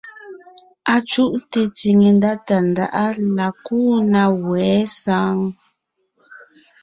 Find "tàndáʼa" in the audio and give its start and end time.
2.47-3.05